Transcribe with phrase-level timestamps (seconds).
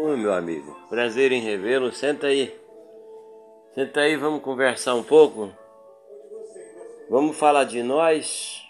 [0.00, 0.76] Oi, meu amigo.
[0.88, 1.90] Prazer em revê-lo.
[1.90, 2.56] Senta aí.
[3.74, 5.52] Senta aí, vamos conversar um pouco.
[7.10, 8.62] Vamos falar de nós.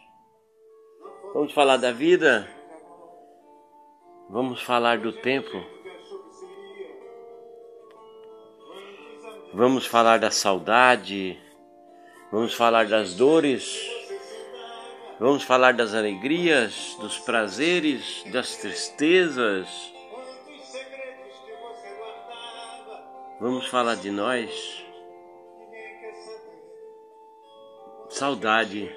[1.34, 2.48] Vamos falar da vida.
[4.30, 5.62] Vamos falar do tempo.
[9.52, 11.38] Vamos falar da saudade.
[12.32, 13.86] Vamos falar das dores.
[15.20, 19.97] Vamos falar das alegrias, dos prazeres, das tristezas
[23.40, 24.84] Vamos falar de nós.
[28.08, 28.92] Saudade.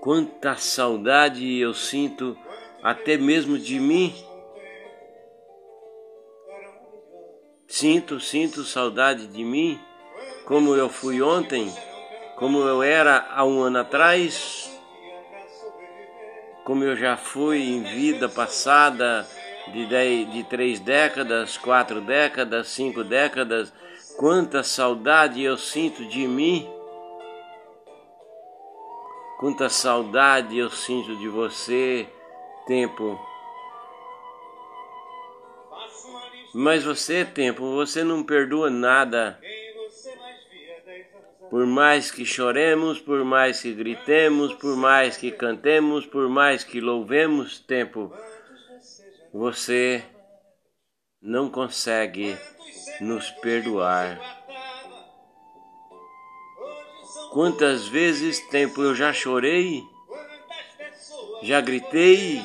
[0.00, 2.34] Quanta saudade eu sinto
[2.82, 4.14] até mesmo de mim.
[7.66, 9.78] Sinto, sinto saudade de mim,
[10.46, 11.70] como eu fui ontem,
[12.36, 14.72] como eu era há um ano atrás,
[16.64, 19.28] como eu já fui em vida passada
[19.72, 23.72] de, dez, de três décadas, quatro décadas, cinco décadas,
[24.16, 26.68] quanta saudade eu sinto de mim,
[29.38, 32.08] quanta saudade eu sinto de você,
[32.66, 33.18] tempo.
[36.54, 39.38] Mas você, tempo, você não perdoa nada.
[41.50, 46.80] Por mais que choremos, por mais que gritemos, por mais que cantemos, por mais que
[46.80, 48.12] louvemos, tempo
[49.32, 50.04] você
[51.20, 52.36] não consegue
[53.00, 54.18] nos perdoar.
[57.32, 59.82] Quantas vezes tempo eu já chorei,
[61.42, 62.42] já gritei,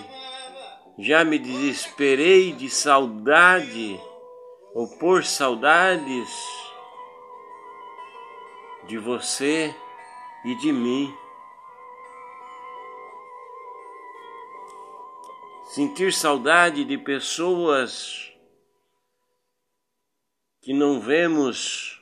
[0.99, 3.99] já me desesperei de saudade
[4.73, 6.29] ou por saudades
[8.87, 9.73] de você
[10.43, 11.22] e de mim.
[15.73, 18.31] Sentir saudade de pessoas
[20.61, 21.99] que não vemos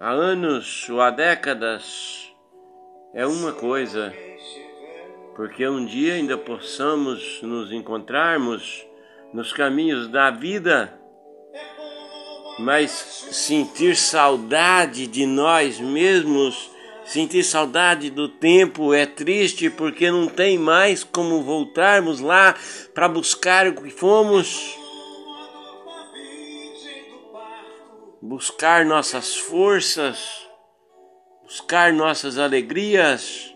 [0.00, 2.32] há anos ou há décadas
[3.12, 4.14] é uma coisa,
[5.36, 8.86] porque um dia ainda possamos nos encontrarmos
[9.34, 10.98] nos caminhos da vida,
[12.60, 16.77] mas sentir saudade de nós mesmos
[17.08, 22.54] Sentir saudade do tempo é triste porque não tem mais como voltarmos lá
[22.92, 24.76] para buscar o que fomos.
[28.20, 30.46] Buscar nossas forças,
[31.44, 33.54] buscar nossas alegrias,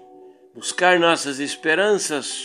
[0.55, 2.43] buscar nossas esperanças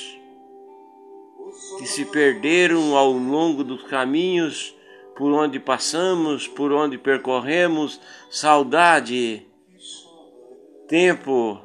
[1.80, 4.76] que se perderam ao longo dos caminhos
[5.16, 7.98] por onde passamos, por onde percorremos.
[8.30, 9.47] Saudade
[10.88, 11.60] tempo.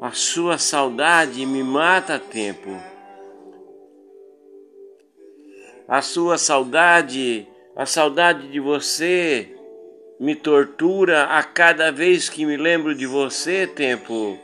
[0.00, 2.70] A sua saudade me mata tempo.
[5.88, 9.48] A sua saudade, a saudade de você
[10.20, 14.38] me tortura a cada vez que me lembro de você, tempo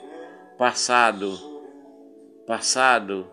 [0.56, 1.38] passado.
[2.46, 3.26] Passado.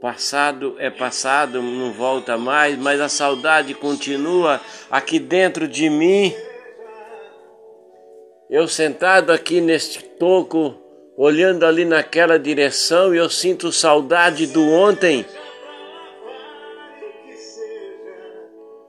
[0.00, 6.34] Passado é passado, não volta mais, mas a saudade continua aqui dentro de mim.
[8.48, 10.76] Eu sentado aqui neste toco,
[11.16, 15.26] olhando ali naquela direção, e eu sinto saudade do ontem.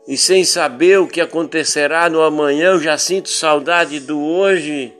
[0.07, 4.93] E sem saber o que acontecerá no amanhã, eu já sinto saudade do hoje.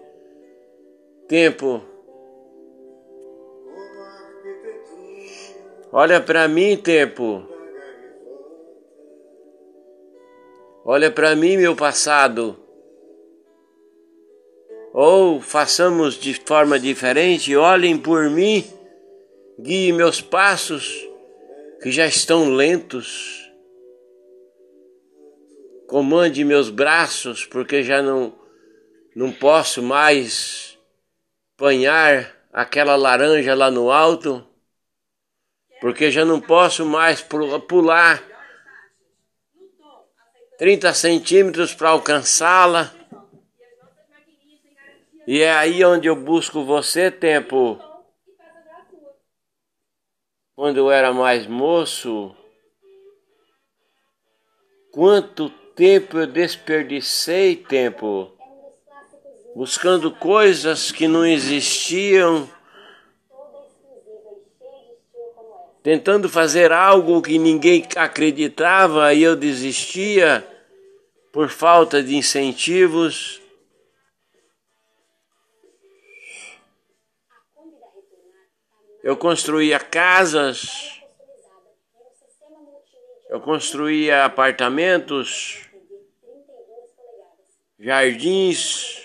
[1.28, 1.81] Tempo.
[5.91, 7.47] Olha para mim, tempo.
[10.84, 12.66] Olha para mim, meu passado
[15.00, 18.66] ou façamos de forma diferente, olhem por mim,
[19.59, 20.91] guie meus passos
[21.84, 23.47] que já estão lentos.
[25.88, 28.35] Comande meus braços, porque já não
[29.16, 30.80] não posso mais
[31.56, 34.44] apanhar aquela laranja lá no alto,
[35.79, 38.23] porque já não posso mais pular
[40.58, 42.97] 30 centímetros para alcançá-la.
[45.28, 47.78] E é aí onde eu busco você, tempo.
[50.56, 52.34] Quando eu era mais moço,
[54.91, 58.32] quanto tempo eu desperdicei tempo
[59.58, 62.47] buscando coisas que não existiam,
[65.82, 70.47] tentando fazer algo que ninguém acreditava e eu desistia
[71.32, 73.41] por falta de incentivos.
[79.08, 81.02] Eu construía casas,
[83.30, 85.62] eu construía apartamentos,
[87.80, 89.02] jardins,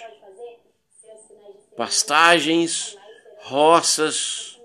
[1.77, 2.99] pastagens,
[3.43, 4.61] roças.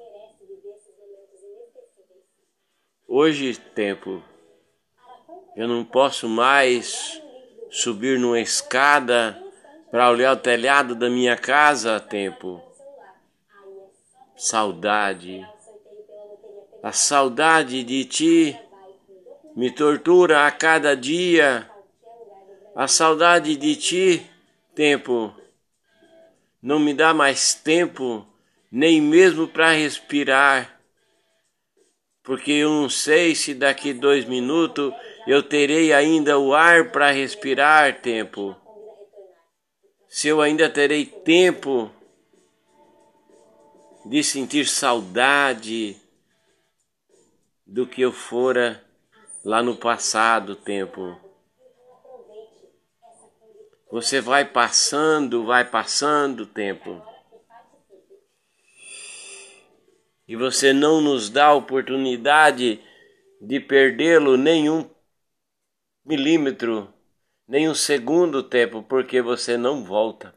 [3.08, 4.24] Hoje, tempo,
[5.56, 7.22] eu não posso mais
[7.70, 9.40] subir numa escada
[9.92, 12.67] para olhar o telhado da minha casa, tempo.
[14.40, 15.44] Saudade.
[16.84, 18.56] A saudade de ti
[19.56, 21.68] me tortura a cada dia.
[22.76, 24.30] A saudade de ti,
[24.76, 25.34] tempo,
[26.62, 28.28] não me dá mais tempo,
[28.72, 30.80] nem mesmo para respirar,
[32.22, 34.94] porque eu não sei se daqui dois minutos
[35.26, 38.56] eu terei ainda o ar para respirar, tempo.
[40.08, 41.92] Se eu ainda terei tempo
[44.10, 45.98] de sentir saudade
[47.66, 48.82] do que eu fora
[49.44, 51.20] lá no passado, tempo.
[53.92, 57.02] Você vai passando, vai passando o tempo.
[60.26, 62.82] E você não nos dá a oportunidade
[63.42, 64.90] de perdê-lo nenhum
[66.06, 66.94] milímetro,
[67.46, 70.37] nem um segundo tempo, porque você não volta.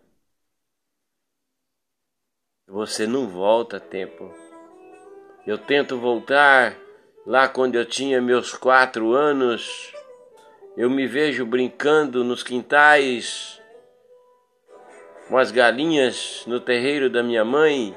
[2.71, 4.33] Você não volta tempo.
[5.47, 6.77] Eu tento voltar
[7.27, 9.93] lá quando eu tinha meus quatro anos
[10.77, 13.61] eu me vejo brincando nos quintais
[15.29, 17.95] com as galinhas no terreiro da minha mãe,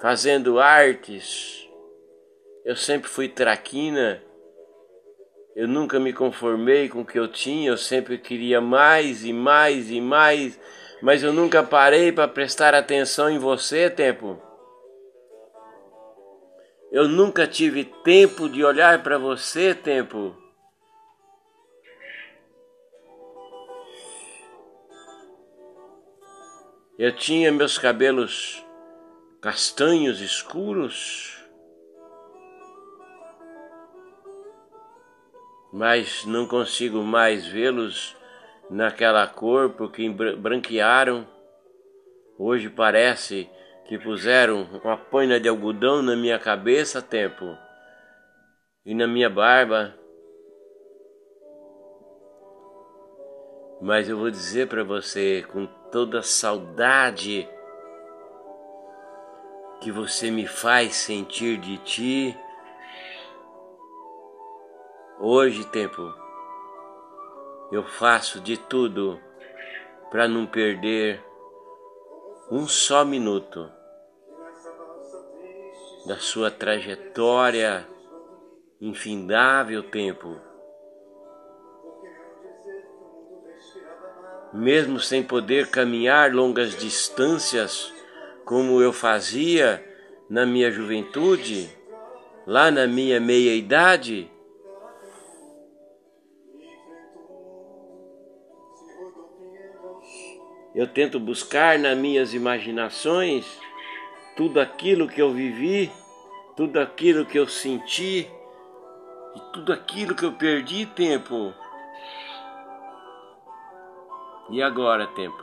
[0.00, 1.68] fazendo artes.
[2.64, 4.22] Eu sempre fui traquina.
[5.54, 9.90] Eu nunca me conformei com o que eu tinha, eu sempre queria mais e mais
[9.90, 10.58] e mais,
[11.04, 14.40] mas eu nunca parei para prestar atenção em você, tempo.
[16.90, 20.34] Eu nunca tive tempo de olhar para você, tempo.
[26.98, 28.64] Eu tinha meus cabelos
[29.42, 31.36] castanhos escuros,
[35.70, 38.16] mas não consigo mais vê-los
[38.70, 41.26] naquela cor porque branquearam.
[42.38, 43.48] Hoje parece
[43.86, 47.56] que puseram uma paina de algodão na minha cabeça tempo
[48.84, 49.94] e na minha barba.
[53.80, 57.48] Mas eu vou dizer para você com toda saudade
[59.80, 62.38] que você me faz sentir de ti.
[65.20, 66.23] Hoje, tempo,
[67.74, 69.20] eu faço de tudo
[70.10, 71.22] para não perder
[72.50, 73.70] um só minuto
[76.06, 77.86] da sua trajetória
[78.80, 80.40] infindável tempo.
[84.54, 87.92] mesmo sem poder caminhar longas distâncias
[88.44, 89.84] como eu fazia
[90.30, 91.68] na minha juventude,
[92.46, 94.30] lá na minha meia-idade.
[100.74, 103.46] Eu tento buscar nas minhas imaginações
[104.36, 105.92] tudo aquilo que eu vivi,
[106.56, 108.28] tudo aquilo que eu senti
[109.36, 111.54] e tudo aquilo que eu perdi tempo
[114.50, 115.42] e agora, tempo?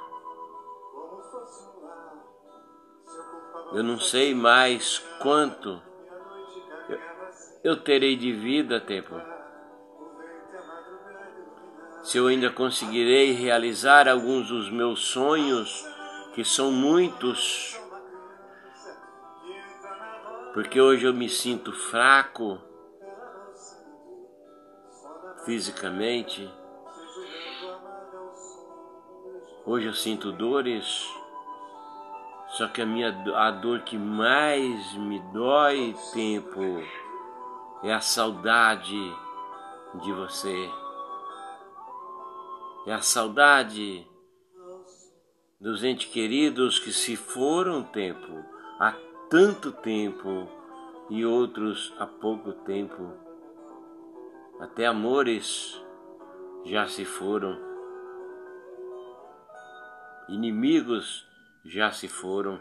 [3.74, 5.82] Eu não sei mais quanto
[7.64, 9.16] eu, terei de vida, tempo.
[12.04, 15.86] Se eu ainda conseguirei realizar alguns dos meus sonhos,
[16.34, 17.80] que são muitos,
[20.54, 22.60] porque hoje eu me sinto fraco
[25.46, 26.50] fisicamente
[29.64, 31.08] Hoje eu sinto dores,
[32.58, 36.60] só que a minha a dor que mais me dói tempo
[37.84, 39.00] é a saudade
[40.02, 40.81] de você.
[42.86, 44.08] É a saudade
[45.60, 48.44] dos entes queridos que se foram tempo,
[48.80, 48.94] há
[49.30, 50.48] tanto tempo,
[51.10, 53.14] e outros há pouco tempo.
[54.60, 55.80] Até amores
[56.66, 57.72] já se foram
[60.32, 61.28] inimigos
[61.66, 62.60] já se foram.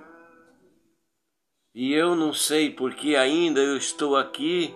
[1.75, 4.75] E eu não sei porque ainda eu estou aqui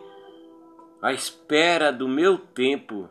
[1.02, 3.10] à espera do meu tempo.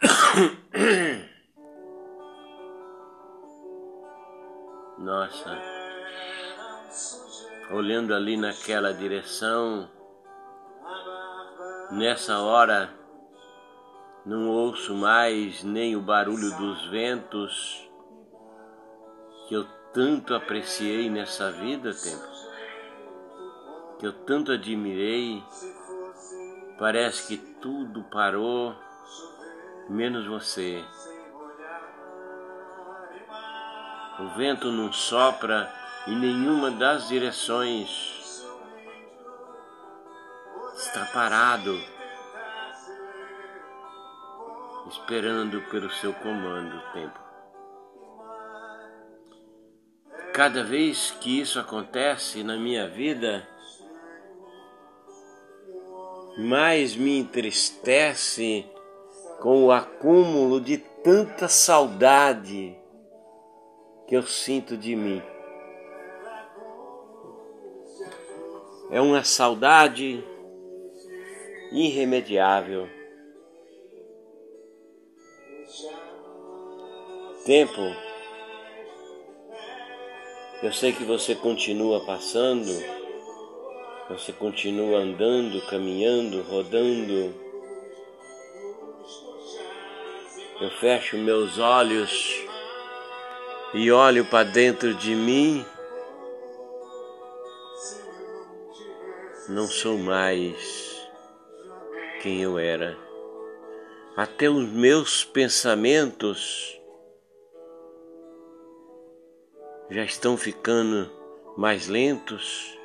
[4.98, 5.58] Nossa,
[7.70, 9.90] olhando ali naquela direção.
[11.90, 12.94] Nessa hora,
[14.24, 17.90] não ouço mais nem o barulho dos ventos
[19.48, 22.22] que eu tanto apreciei nessa vida, tempo,
[23.98, 25.42] que eu tanto admirei.
[26.78, 28.72] Parece que tudo parou,
[29.90, 30.84] menos você.
[34.20, 35.72] O vento não sopra
[36.06, 38.46] em nenhuma das direções.
[40.74, 41.76] Está parado,
[44.88, 47.20] esperando pelo seu comando o tempo.
[50.32, 53.46] Cada vez que isso acontece na minha vida,
[56.38, 58.70] mais me entristece
[59.40, 62.76] com o acúmulo de tanta saudade
[64.06, 65.22] que eu sinto de mim.
[68.90, 70.22] É uma saudade
[71.72, 72.86] irremediável.
[77.46, 77.80] Tempo,
[80.62, 82.70] eu sei que você continua passando,
[84.10, 87.49] você continua andando, caminhando, rodando.
[90.60, 92.44] Eu fecho meus olhos
[93.72, 95.64] e olho para dentro de mim,
[99.48, 101.08] não sou mais
[102.20, 102.94] quem eu era.
[104.14, 106.78] Até os meus pensamentos
[109.88, 111.10] já estão ficando
[111.56, 112.78] mais lentos.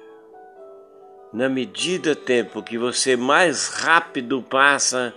[1.34, 5.14] Na medida tempo que você mais rápido passa,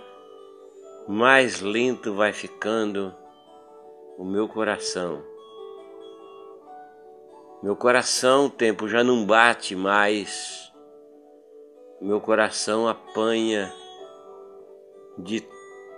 [1.09, 3.11] mais lento vai ficando
[4.15, 5.23] o meu coração.
[7.63, 10.71] Meu coração, o tempo já não bate mais.
[11.99, 13.73] Meu coração apanha
[15.17, 15.43] de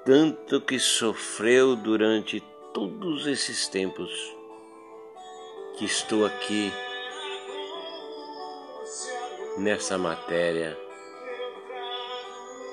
[0.05, 2.39] tanto que sofreu durante
[2.73, 4.09] todos esses tempos
[5.77, 6.71] que estou aqui
[9.57, 10.79] nessa matéria,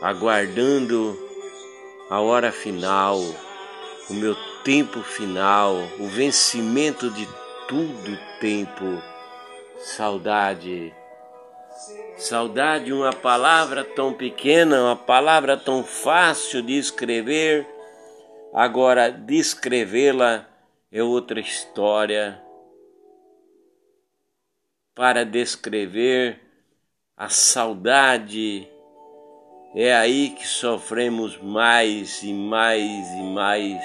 [0.00, 1.27] aguardando
[2.10, 3.18] a hora final,
[4.08, 4.34] o meu
[4.64, 7.28] tempo final, o vencimento de
[7.68, 9.02] tudo tempo.
[9.78, 10.92] Saudade.
[12.16, 17.66] Saudade, uma palavra tão pequena, uma palavra tão fácil de escrever.
[18.52, 20.48] Agora, descrevê-la
[20.90, 22.42] é outra história.
[24.94, 26.40] Para descrever
[27.16, 28.68] a saudade,
[29.74, 33.84] é aí que sofremos mais e mais e mais.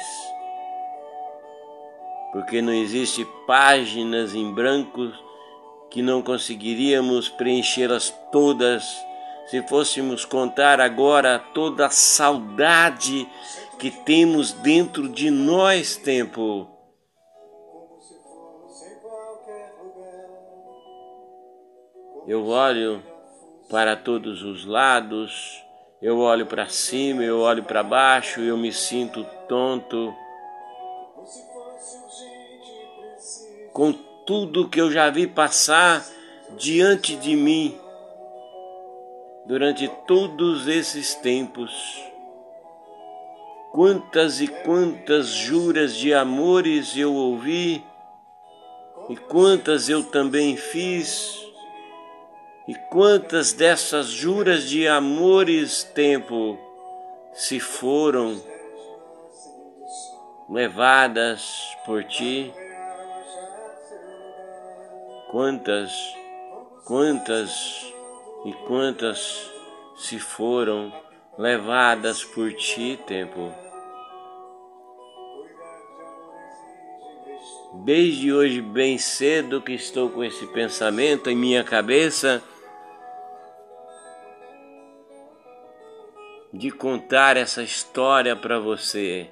[2.31, 5.11] Porque não existe páginas em branco
[5.89, 8.83] que não conseguiríamos preenchê-las todas.
[9.47, 13.27] Se fôssemos contar agora toda a saudade
[13.77, 16.67] que temos dentro de nós, tempo.
[22.25, 23.03] Eu olho
[23.69, 25.62] para todos os lados,
[26.03, 30.13] eu olho para cima, eu olho para baixo, eu me sinto tonto
[33.71, 33.93] com
[34.25, 36.05] tudo que eu já vi passar
[36.57, 37.79] diante de mim
[39.45, 41.71] durante todos esses tempos.
[43.71, 47.81] Quantas e quantas juras de amores eu ouvi,
[49.09, 51.42] e quantas eu também fiz,
[52.67, 56.57] e quantas dessas juras de amores tempo
[57.33, 58.41] se foram
[60.49, 62.53] levadas por ti.
[65.29, 65.91] Quantas,
[66.85, 67.93] quantas
[68.45, 69.51] e quantas
[69.97, 70.93] se foram
[71.37, 73.51] levadas por ti, tempo.
[77.83, 82.41] Desde hoje, bem cedo, que estou com esse pensamento em minha cabeça
[86.53, 89.27] de contar essa história para você,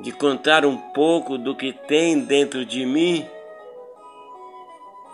[0.00, 3.24] de contar um pouco do que tem dentro de mim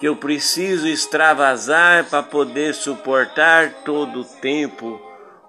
[0.01, 4.99] que eu preciso extravasar para poder suportar todo o tempo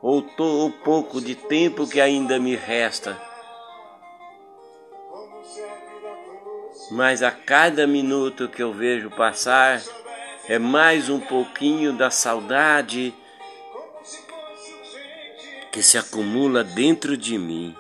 [0.02, 3.18] ou o pouco de tempo que ainda me resta.
[6.92, 9.82] Mas a cada minuto que eu vejo passar
[10.48, 13.14] é mais um pouquinho da saudade
[15.78, 17.76] que se acumula dentro de mim.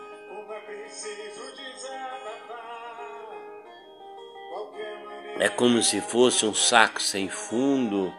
[5.39, 8.13] É como se fosse um saco sem fundo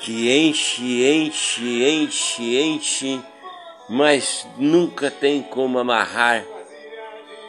[0.00, 3.24] que enche, enche, enche, enche,
[3.88, 6.44] mas nunca tem como amarrar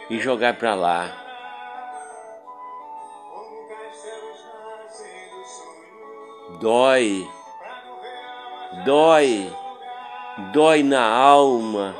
[0.07, 1.17] e jogar para lá.
[6.60, 7.27] Dói,
[8.85, 9.51] dói,
[10.53, 11.95] dói na alma.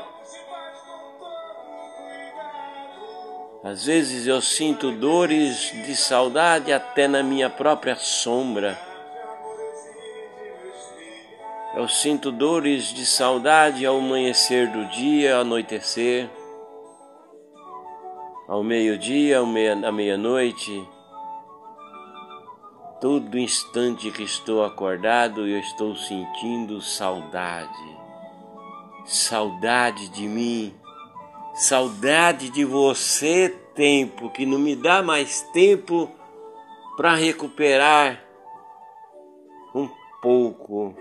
[3.64, 8.76] Às vezes eu sinto dores de saudade até na minha própria sombra.
[11.74, 16.28] Eu sinto dores de saudade ao amanhecer do dia, ao anoitecer,
[18.48, 20.86] ao meio-dia, à meia-noite.
[23.02, 27.98] Todo instante que estou acordado, eu estou sentindo saudade.
[29.04, 30.72] Saudade de mim,
[31.52, 36.08] saudade de você, tempo que não me dá mais tempo
[36.96, 38.22] para recuperar
[39.74, 39.88] um
[40.22, 40.94] pouco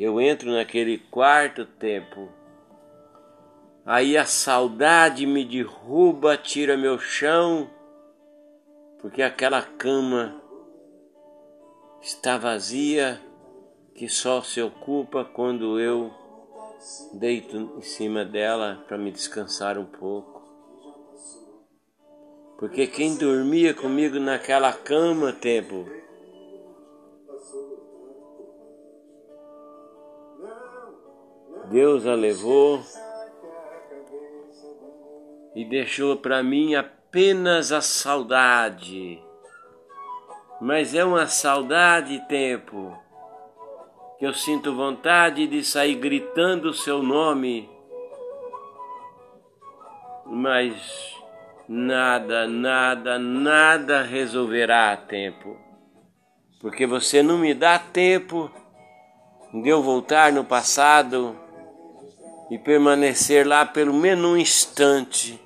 [0.00, 2.39] Eu entro naquele quarto tempo.
[3.84, 7.68] Aí a saudade me derruba, tira meu chão,
[9.00, 10.40] porque aquela cama
[12.02, 13.20] está vazia,
[13.94, 16.10] que só se ocupa quando eu
[17.14, 20.40] deito em cima dela para me descansar um pouco.
[22.58, 25.86] Porque quem dormia comigo naquela cama, tempo,
[31.70, 32.82] Deus a levou
[35.54, 39.22] e deixou para mim apenas a saudade.
[40.60, 42.96] Mas é uma saudade tempo
[44.18, 47.68] que eu sinto vontade de sair gritando o seu nome.
[50.26, 50.74] Mas
[51.66, 55.56] nada, nada, nada resolverá a tempo.
[56.60, 58.50] Porque você não me dá tempo
[59.54, 61.34] de eu voltar no passado
[62.50, 65.40] e permanecer lá pelo menos um instante.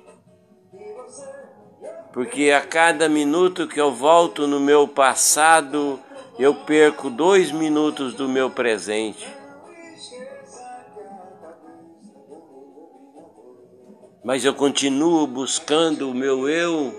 [2.11, 5.99] Porque a cada minuto que eu volto no meu passado,
[6.39, 9.27] eu perco dois minutos do meu presente.
[14.23, 16.91] Mas eu continuo buscando o meu eu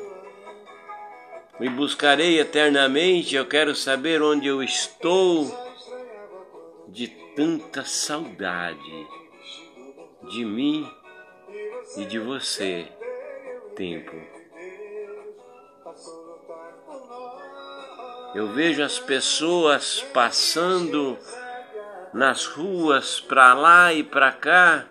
[1.58, 3.34] e buscarei eternamente.
[3.34, 5.52] Eu quero saber onde eu estou
[6.88, 9.16] de tanta saudade
[10.28, 10.90] de mim
[11.96, 12.88] e de você,
[13.74, 14.12] tempo.
[18.34, 21.16] Eu vejo as pessoas passando
[22.12, 24.86] nas ruas para lá e para cá,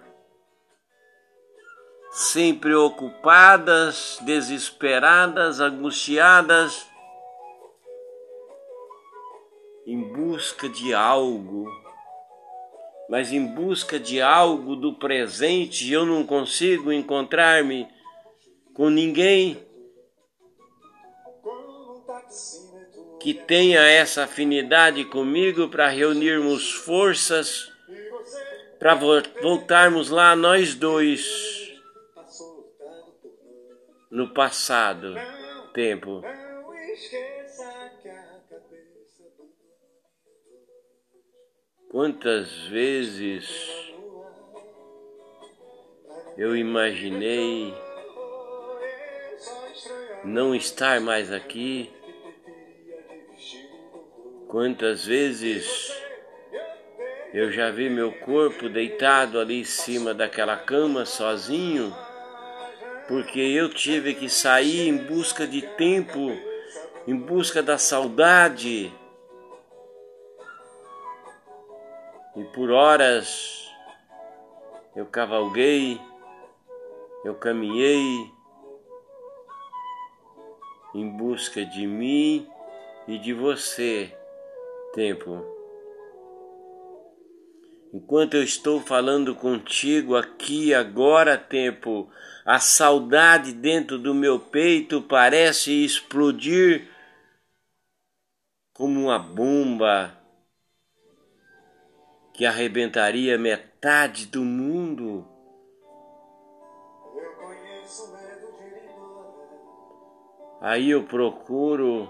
[2.12, 6.88] sempre ocupadas, desesperadas, angustiadas,
[9.86, 11.85] em busca de algo
[13.10, 17.88] mas em busca de algo do presente eu não consigo encontrar-me
[18.74, 19.58] com ninguém
[23.20, 27.72] que tenha essa afinidade comigo para reunirmos forças
[28.80, 28.94] para
[29.42, 31.74] voltarmos lá nós dois
[34.12, 35.16] no passado
[35.76, 36.24] tempo.
[41.96, 43.48] Quantas vezes
[46.38, 47.74] eu imaginei
[50.22, 51.90] não estar mais aqui?
[54.50, 55.90] Quantas vezes
[57.34, 61.96] eu já vi meu corpo deitado ali em cima daquela cama sozinho,
[63.08, 66.38] porque eu tive que sair em busca de tempo,
[67.08, 68.94] em busca da saudade
[72.36, 73.72] E por horas
[74.94, 76.00] eu cavalguei,
[77.24, 78.30] eu caminhei
[80.94, 82.48] em busca de mim
[83.08, 84.14] e de você,
[84.94, 85.46] tempo.
[87.94, 92.10] Enquanto eu estou falando contigo aqui agora, tempo,
[92.46, 96.90] a saudade dentro do meu peito parece explodir
[98.74, 100.25] como uma bomba
[102.36, 105.26] que arrebentaria metade do mundo.
[110.60, 112.10] Aí eu procuro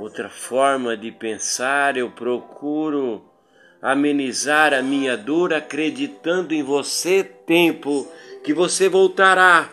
[0.00, 3.22] outra forma de pensar, eu procuro
[3.80, 8.08] amenizar a minha dor acreditando em você, tempo,
[8.42, 9.70] que você voltará,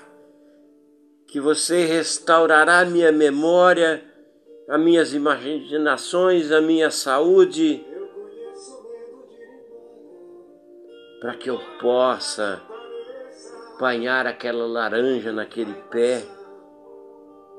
[1.28, 4.04] que você restaurará minha memória,
[4.70, 7.87] as minhas imaginações, a minha saúde,
[11.20, 12.62] para que eu possa
[13.74, 16.24] apanhar aquela laranja naquele pé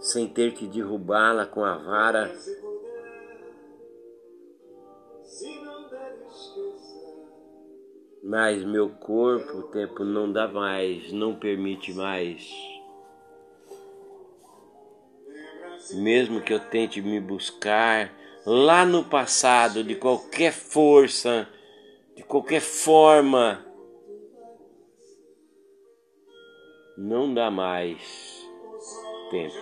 [0.00, 2.32] sem ter que derrubá-la com a vara.
[8.22, 12.48] Mas meu corpo, o tempo não dá mais, não permite mais.
[15.94, 18.12] Mesmo que eu tente me buscar
[18.44, 21.48] lá no passado, de qualquer força,
[22.18, 23.64] de qualquer forma,
[26.96, 28.44] não dá mais
[29.30, 29.54] tempo.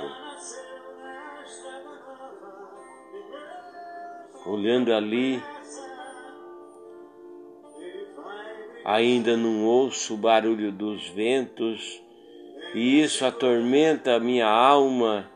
[4.46, 5.42] olhando ali,
[8.84, 12.00] ainda não ouço o barulho dos ventos,
[12.74, 15.30] e isso atormenta a minha alma.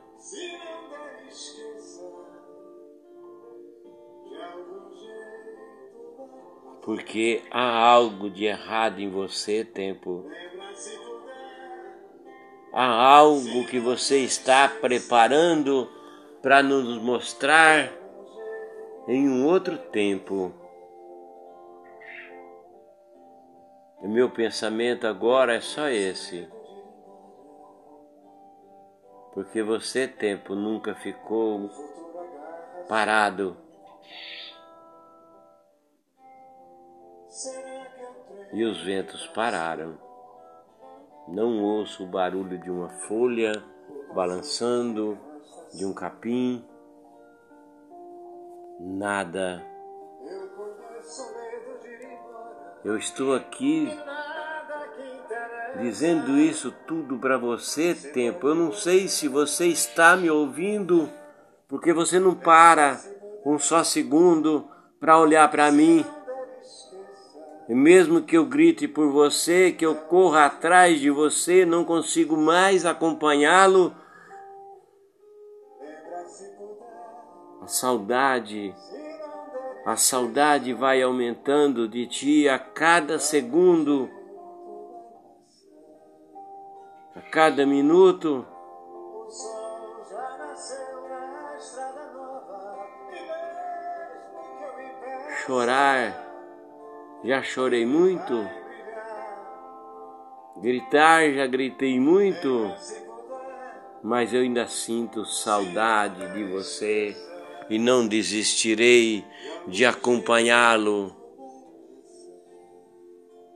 [6.82, 10.24] Porque há algo de errado em você, tempo.
[12.72, 15.90] Há algo que você está preparando
[16.40, 17.92] para nos mostrar
[19.06, 20.54] em um outro tempo.
[23.98, 26.48] O meu pensamento agora é só esse.
[29.34, 31.70] Porque você, tempo, nunca ficou
[32.88, 33.56] parado.
[38.52, 39.98] E os ventos pararam.
[41.28, 43.52] Não ouço o barulho de uma folha
[44.14, 45.18] balançando,
[45.72, 46.64] de um capim
[48.80, 49.64] nada.
[52.82, 53.88] Eu estou aqui
[55.80, 58.48] dizendo isso tudo para você, tempo.
[58.48, 61.10] Eu não sei se você está me ouvindo,
[61.68, 62.98] porque você não para
[63.44, 66.04] um só segundo para olhar para mim.
[67.70, 72.36] E mesmo que eu grite por você, que eu corra atrás de você, não consigo
[72.36, 73.94] mais acompanhá-lo
[77.62, 78.74] a saudade,
[79.86, 84.10] a saudade vai aumentando de ti a cada segundo,
[87.14, 88.44] a cada minuto.
[95.46, 96.29] Chorar,
[97.24, 98.48] já chorei muito.
[100.60, 102.72] Gritar, já gritei muito,
[104.02, 107.16] mas eu ainda sinto saudade de você.
[107.68, 109.24] E não desistirei
[109.68, 111.14] de acompanhá-lo,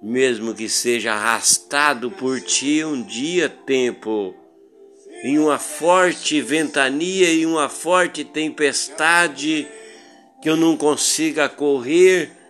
[0.01, 4.33] mesmo que seja arrastado por ti um dia tempo,
[5.25, 9.67] em uma forte ventania e uma forte tempestade,
[10.41, 12.44] que eu não consiga correr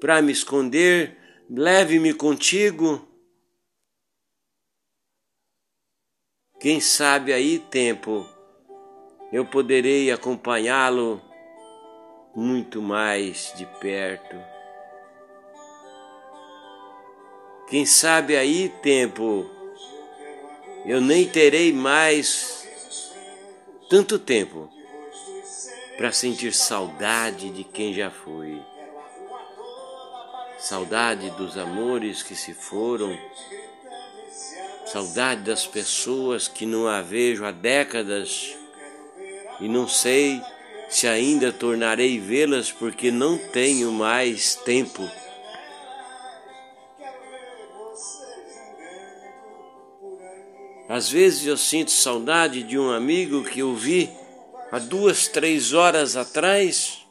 [0.00, 1.16] para me esconder,
[1.48, 3.06] leve-me contigo.
[6.58, 8.26] Quem sabe aí, tempo,
[9.32, 11.20] eu poderei acompanhá-lo
[12.34, 14.36] muito mais de perto.
[17.68, 19.50] Quem sabe aí, tempo,
[20.84, 22.66] eu nem terei mais
[23.90, 24.70] tanto tempo
[25.96, 28.62] para sentir saudade de quem já foi.
[30.58, 33.16] Saudade dos amores que se foram,
[34.86, 38.56] saudade das pessoas que não a vejo há décadas
[39.60, 40.40] e não sei
[40.88, 45.08] se ainda tornarei vê-las porque não tenho mais tempo.
[50.88, 54.08] Às vezes eu sinto saudade de um amigo que eu vi
[54.70, 57.05] há duas, três horas atrás.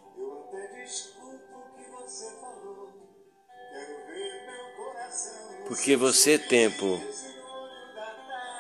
[5.67, 7.01] Porque você, tempo,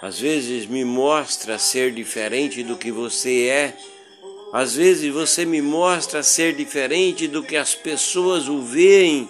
[0.01, 3.77] às vezes me mostra ser diferente do que você é.
[4.51, 9.29] Às vezes você me mostra ser diferente do que as pessoas o veem.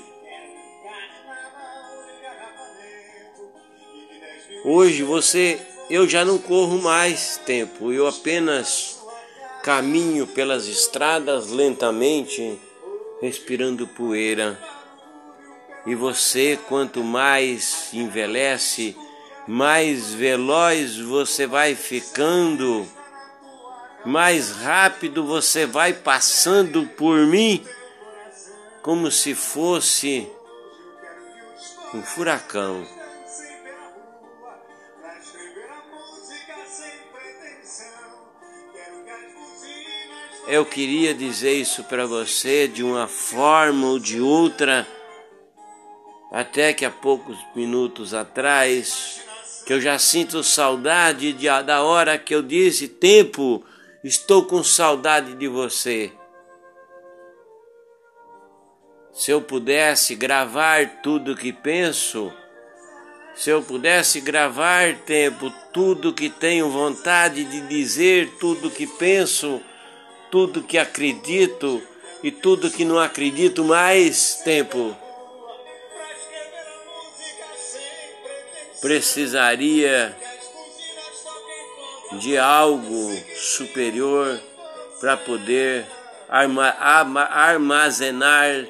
[4.63, 5.59] Hoje você,
[5.89, 8.99] eu já não corro mais tempo, eu apenas
[9.63, 12.59] caminho pelas estradas lentamente,
[13.21, 14.59] respirando poeira.
[15.85, 18.97] E você, quanto mais envelhece,
[19.47, 22.87] mais veloz você vai ficando,
[24.03, 27.63] mais rápido você vai passando por mim,
[28.81, 30.27] como se fosse
[31.93, 32.85] um furacão.
[40.47, 44.87] Eu queria dizer isso para você de uma forma ou de outra,
[46.35, 49.21] até que há poucos minutos atrás,
[49.65, 53.63] que eu já sinto saudade de, da hora que eu disse: Tempo,
[54.03, 56.11] estou com saudade de você.
[59.13, 62.33] Se eu pudesse gravar tudo que penso,
[63.33, 69.61] se eu pudesse gravar tempo tudo que tenho vontade de dizer, tudo que penso,
[70.29, 71.81] tudo que acredito
[72.21, 75.04] e tudo que não acredito mais tempo.
[78.81, 80.15] Precisaria
[82.19, 84.39] de algo superior
[84.99, 85.85] para poder
[87.29, 88.67] armazenar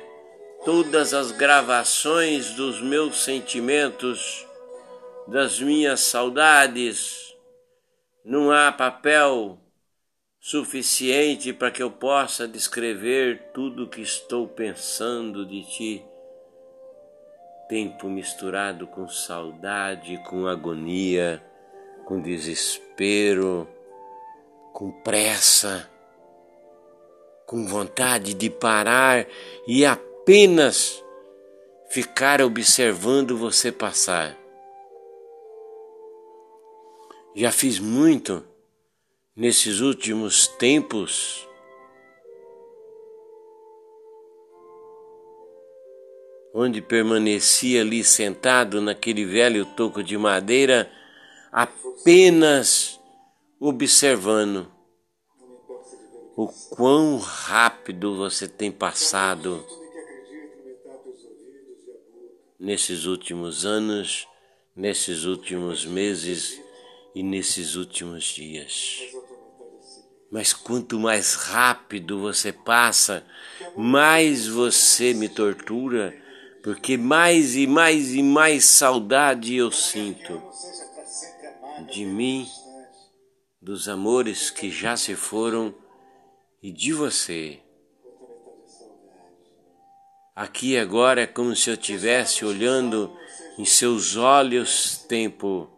[0.64, 4.46] todas as gravações dos meus sentimentos,
[5.28, 7.36] das minhas saudades.
[8.24, 9.60] Não há papel
[10.40, 16.06] suficiente para que eu possa descrever tudo o que estou pensando de ti.
[17.68, 21.44] Tempo misturado com saudade, com agonia,
[22.06, 23.68] com desespero,
[24.72, 25.90] com pressa,
[27.48, 29.26] com vontade de parar
[29.68, 31.04] e apenas
[31.90, 34.38] ficar observando você passar.
[37.36, 38.46] Já fiz muito
[39.36, 41.48] nesses últimos tempos,
[46.58, 50.90] onde permaneci ali sentado naquele velho toco de madeira,
[51.52, 52.98] apenas
[53.60, 54.66] observando
[56.34, 59.66] o quão rápido você tem passado
[62.58, 64.26] nesses últimos anos,
[64.74, 66.58] nesses últimos meses
[67.14, 69.02] e nesses últimos dias.
[70.32, 73.26] Mas quanto mais rápido você passa,
[73.76, 76.24] mais você me tortura,
[76.66, 80.42] porque mais e mais e mais saudade eu sinto
[81.92, 82.50] de mim,
[83.62, 85.76] dos amores que já se foram
[86.64, 87.60] e de você.
[90.36, 93.16] Aqui agora é como se eu estivesse olhando
[93.60, 95.70] em seus olhos tempo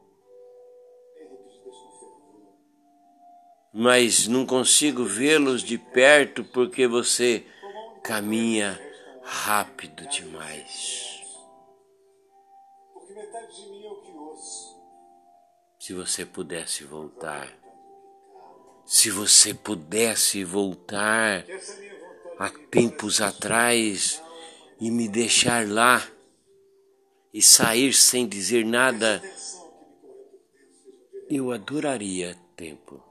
[3.73, 7.43] mas não consigo vê-los de perto porque você
[8.02, 8.87] caminha
[9.27, 11.21] rápido demais.
[15.77, 17.51] Se você pudesse voltar,
[18.85, 21.45] se você pudesse voltar
[22.39, 24.23] há tempos atrás
[24.79, 26.01] e me deixar lá
[27.33, 29.21] e sair sem dizer nada,
[31.29, 33.03] eu adoraria tempo.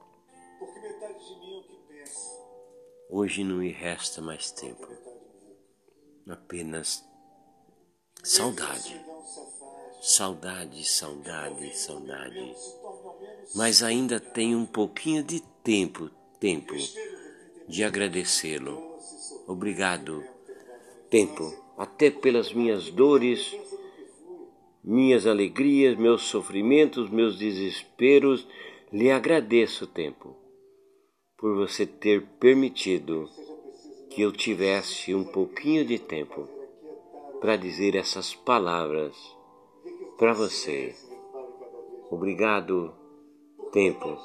[3.11, 4.89] Hoje não me resta mais tempo,
[6.29, 7.05] apenas
[8.23, 9.01] saudade,
[10.01, 12.55] saudade, saudade, saudade.
[13.55, 16.11] Mas ainda tenho um pouquinho de tempo,
[16.41, 16.75] tempo
[17.69, 18.83] de agradecê-lo.
[19.47, 20.25] Obrigado,
[21.09, 23.57] tempo, até pelas minhas dores,
[24.83, 28.47] minhas alegrias, meus sofrimentos, meus desesperos,
[28.93, 30.37] lhe agradeço, tempo
[31.37, 33.29] por você ter permitido
[34.17, 36.49] que eu tivesse um pouquinho de tempo
[37.39, 39.15] para dizer essas palavras
[40.17, 40.97] para você.
[42.11, 42.95] Obrigado,
[43.71, 44.17] tempo.